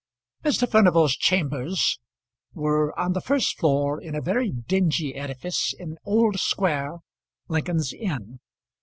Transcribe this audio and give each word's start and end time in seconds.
Mr. 0.43 0.67
Furnival's 0.67 1.15
chambers 1.15 1.99
were 2.55 2.97
on 2.99 3.13
the 3.13 3.21
first 3.21 3.59
floor 3.59 4.01
in 4.01 4.15
a 4.15 4.19
very 4.19 4.49
dingy 4.49 5.13
edifice 5.13 5.75
in 5.77 5.99
Old 6.05 6.39
Square, 6.39 7.01
Lincoln's 7.47 7.93
Inn. 7.93 8.39